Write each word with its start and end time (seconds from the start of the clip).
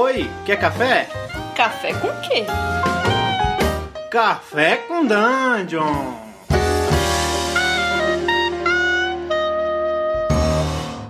Oi, 0.00 0.30
quer 0.46 0.60
café? 0.60 1.08
Café 1.56 1.92
com 1.94 2.06
quê? 2.20 2.44
Café 4.08 4.76
com 4.86 5.04
Dungeon! 5.04 6.14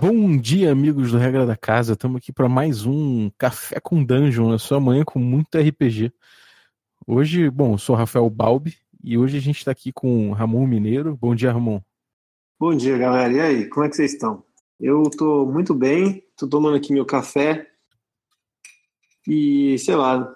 Bom 0.01 0.35
dia, 0.35 0.71
amigos 0.71 1.11
do 1.11 1.19
Regra 1.19 1.45
da 1.45 1.55
Casa. 1.55 1.93
Estamos 1.93 2.17
aqui 2.17 2.33
para 2.33 2.49
mais 2.49 2.83
um 2.83 3.29
Café 3.37 3.79
com 3.79 4.03
Dungeon, 4.03 4.51
a 4.53 4.57
sua 4.57 4.79
manhã 4.79 5.03
com 5.05 5.19
muito 5.19 5.59
RPG. 5.59 6.11
Hoje, 7.05 7.47
bom, 7.47 7.73
eu 7.73 7.77
sou 7.77 7.95
Rafael 7.95 8.27
Balbi 8.27 8.75
e 9.03 9.19
hoje 9.19 9.37
a 9.37 9.41
gente 9.41 9.59
está 9.59 9.69
aqui 9.69 9.91
com 9.91 10.31
Ramon 10.31 10.65
Mineiro. 10.65 11.15
Bom 11.15 11.35
dia, 11.35 11.51
Ramon. 11.51 11.79
Bom 12.59 12.75
dia, 12.75 12.97
galera. 12.97 13.31
E 13.31 13.39
aí, 13.39 13.69
como 13.69 13.85
é 13.85 13.89
que 13.89 13.95
vocês 13.95 14.13
estão? 14.13 14.43
Eu 14.79 15.03
estou 15.03 15.45
muito 15.45 15.75
bem, 15.75 16.23
estou 16.31 16.49
tomando 16.49 16.75
aqui 16.75 16.91
meu 16.91 17.05
café 17.05 17.69
e, 19.29 19.77
sei 19.77 19.95
lá, 19.95 20.27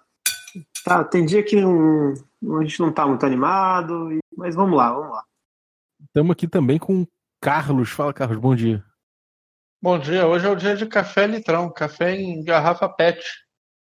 tá, 0.86 1.04
tem 1.04 1.26
dia 1.26 1.42
que 1.42 1.60
não, 1.60 2.14
a 2.60 2.62
gente 2.62 2.80
não 2.80 2.90
está 2.90 3.08
muito 3.08 3.26
animado, 3.26 4.20
mas 4.38 4.54
vamos 4.54 4.78
lá, 4.78 4.94
vamos 4.94 5.10
lá. 5.10 5.24
Estamos 6.06 6.32
aqui 6.32 6.48
também 6.48 6.78
com 6.78 7.08
Carlos. 7.42 7.90
Fala, 7.90 8.14
Carlos, 8.14 8.38
bom 8.38 8.56
dia. 8.56 8.86
Bom 9.82 9.98
dia, 9.98 10.28
hoje 10.28 10.46
é 10.46 10.50
o 10.50 10.56
dia 10.56 10.76
de 10.76 10.86
café 10.86 11.26
litrão, 11.26 11.74
café 11.74 12.16
em 12.16 12.44
garrafa 12.44 12.88
PET. 12.88 13.20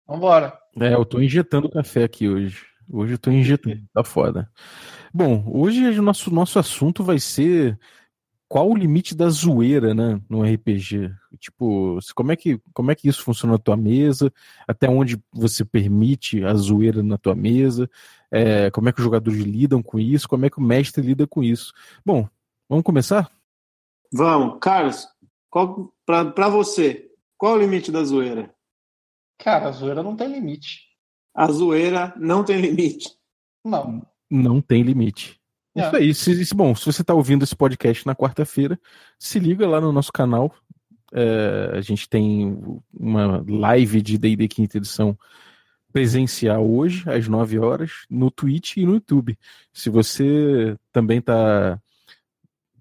Vambora. 0.08 0.58
É, 0.82 0.96
eu 0.96 1.06
tô 1.06 1.22
injetando 1.22 1.70
café 1.70 2.04
aqui 2.04 2.28
hoje. 2.28 2.66
Hoje 2.90 3.14
eu 3.14 3.20
tô 3.20 3.30
injetando, 3.30 3.84
tá 3.94 4.04
foda. 4.04 4.50
Bom, 5.14 5.44
hoje 5.48 6.00
o 6.00 6.02
nosso, 6.02 6.34
nosso 6.34 6.58
assunto 6.58 7.04
vai 7.04 7.20
ser 7.20 7.78
qual 8.48 8.68
o 8.68 8.76
limite 8.76 9.16
da 9.16 9.30
zoeira, 9.30 9.94
né, 9.94 10.20
no 10.28 10.42
RPG? 10.42 11.12
Tipo, 11.38 12.00
como 12.16 12.32
é 12.32 12.36
que, 12.36 12.60
como 12.74 12.92
é 12.92 12.96
que 12.96 13.08
isso 13.08 13.24
funciona 13.24 13.54
na 13.54 13.60
tua 13.60 13.78
mesa? 13.78 14.32
Até 14.68 14.90
onde 14.90 15.22
você 15.32 15.64
permite 15.64 16.44
a 16.44 16.54
zoeira 16.54 17.02
na 17.02 17.18
tua 17.18 17.36
mesa? 17.36 17.90
É, 18.32 18.70
como 18.72 18.90
é 18.90 18.92
que 18.92 19.00
os 19.00 19.06
jogadores 19.06 19.40
lidam 19.40 19.82
com 19.82 20.00
isso? 20.00 20.28
Como 20.28 20.46
é 20.46 20.50
que 20.50 20.58
o 20.58 20.64
mestre 20.64 21.02
lida 21.02 21.26
com 21.26 21.44
isso? 21.44 21.74
Bom, 22.06 22.28
vamos 22.68 22.84
começar? 22.84 23.32
Vamos. 24.12 24.58
Carlos, 24.60 25.08
qual, 25.50 25.94
pra, 26.06 26.26
pra 26.26 26.50
você, 26.50 27.10
qual 27.38 27.54
é 27.54 27.58
o 27.58 27.62
limite 27.62 27.92
da 27.92 28.04
zoeira? 28.04 28.54
Cara, 29.38 29.70
a 29.70 29.72
zoeira 29.72 30.02
não 30.02 30.16
tem 30.16 30.28
limite. 30.28 30.88
A 31.34 31.52
zoeira 31.52 32.14
não 32.18 32.44
tem 32.44 32.60
limite. 32.60 33.10
Não. 33.64 34.02
Não 34.30 34.60
tem 34.60 34.82
limite. 34.82 35.40
É. 35.76 35.82
Isso 35.82 35.96
aí. 35.96 36.14
Se, 36.16 36.46
se, 36.46 36.56
bom, 36.56 36.76
se 36.76 36.86
você 36.86 37.02
está 37.02 37.14
ouvindo 37.14 37.44
esse 37.44 37.56
podcast 37.56 38.06
na 38.06 38.16
quarta-feira, 38.16 38.80
se 39.20 39.40
liga 39.40 39.68
lá 39.68 39.80
no 39.80 39.92
nosso 39.92 40.12
canal. 40.12 40.54
É, 41.14 41.72
a 41.74 41.82
gente 41.82 42.10
tem 42.10 42.58
uma 42.94 43.44
live 43.48 44.02
de 44.02 44.18
D&D 44.18 44.48
quinta 44.48 44.78
edição 44.78 45.18
presencial 45.92 46.70
hoje, 46.70 47.10
às 47.10 47.28
9 47.28 47.60
horas, 47.60 48.06
no 48.10 48.30
Twitch 48.30 48.78
e 48.78 48.86
no 48.86 48.96
YouTube. 48.96 49.38
Se 49.74 49.90
você 49.90 50.78
também 50.92 51.20
está 51.20 51.80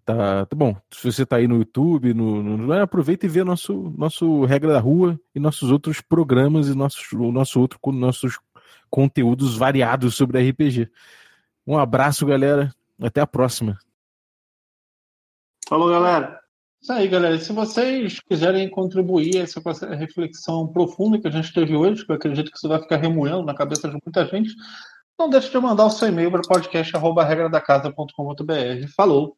Tá, 0.06 0.46
tá, 0.46 0.54
bom. 0.54 0.72
Se 0.88 1.10
você 1.10 1.26
tá 1.26 1.34
aí 1.34 1.48
no 1.48 1.56
YouTube, 1.56 2.14
no, 2.14 2.40
no, 2.40 2.72
aproveita 2.74 3.26
e 3.26 3.28
vê 3.28 3.42
nosso, 3.42 3.92
nosso 3.98 4.44
Regra 4.44 4.72
da 4.72 4.78
Rua 4.78 5.20
e 5.34 5.40
nossos 5.40 5.68
outros 5.72 6.00
programas 6.00 6.68
e 6.68 6.76
nossos, 6.76 7.10
o 7.12 7.32
nosso 7.32 7.58
outro, 7.58 7.80
nossos 7.86 8.38
conteúdos 8.88 9.56
variados 9.56 10.14
sobre 10.14 10.48
RPG. 10.48 10.88
Um 11.66 11.76
abraço, 11.76 12.24
galera. 12.24 12.72
Até 13.02 13.20
a 13.20 13.26
próxima. 13.26 13.76
Falou, 15.68 15.90
galera. 15.90 16.45
Isso 16.86 16.92
aí, 16.92 17.08
galera. 17.08 17.36
Se 17.36 17.52
vocês 17.52 18.20
quiserem 18.20 18.70
contribuir 18.70 19.38
essa 19.38 19.60
reflexão 19.96 20.68
profunda 20.68 21.18
que 21.18 21.26
a 21.26 21.30
gente 21.32 21.52
teve 21.52 21.74
hoje, 21.74 22.06
que 22.06 22.12
eu 22.12 22.14
acredito 22.14 22.48
que 22.48 22.56
isso 22.56 22.68
vai 22.68 22.80
ficar 22.80 22.98
remoendo 22.98 23.42
na 23.42 23.56
cabeça 23.56 23.88
de 23.88 23.98
muita 24.06 24.24
gente, 24.24 24.54
não 25.18 25.28
deixe 25.28 25.50
de 25.50 25.58
mandar 25.58 25.86
o 25.86 25.90
seu 25.90 26.06
e-mail 26.06 26.30
para 26.30 26.42
podcast.regradacasa.com.br. 26.42 28.88
Falou! 28.96 29.36